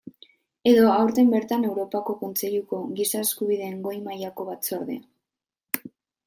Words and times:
Edo 0.69 0.85
aurten 0.93 1.27
bertan 1.33 1.67
Europako 1.71 2.15
Kontseiluko 2.21 2.79
Giza 3.01 3.21
Eskubideen 3.27 3.77
Goi 3.85 3.95
mailako 4.09 4.49
Batzordea. 4.49 5.87